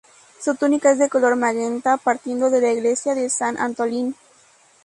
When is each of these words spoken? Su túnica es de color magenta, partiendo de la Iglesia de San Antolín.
Su 0.39 0.55
túnica 0.55 0.89
es 0.93 0.97
de 0.97 1.09
color 1.09 1.35
magenta, 1.35 1.97
partiendo 1.97 2.49
de 2.49 2.59
la 2.59 2.71
Iglesia 2.71 3.13
de 3.13 3.29
San 3.29 3.55
Antolín. 3.59 4.15